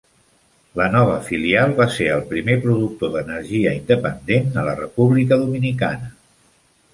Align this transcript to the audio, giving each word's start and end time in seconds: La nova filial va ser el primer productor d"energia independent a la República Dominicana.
La 0.79 0.85
nova 0.93 1.17
filial 1.27 1.75
va 1.79 1.85
ser 1.95 2.07
el 2.13 2.23
primer 2.31 2.55
productor 2.63 3.11
d"energia 3.17 3.75
independent 3.81 4.49
a 4.63 4.65
la 4.71 4.75
República 4.81 5.39
Dominicana. 5.45 6.11